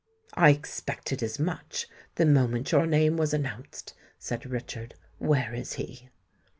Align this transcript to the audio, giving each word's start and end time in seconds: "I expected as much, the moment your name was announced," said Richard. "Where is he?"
"I 0.33 0.49
expected 0.49 1.21
as 1.21 1.37
much, 1.37 1.87
the 2.15 2.25
moment 2.25 2.71
your 2.71 2.87
name 2.87 3.17
was 3.17 3.35
announced," 3.35 3.93
said 4.17 4.47
Richard. 4.47 4.95
"Where 5.19 5.53
is 5.53 5.73
he?" 5.73 6.09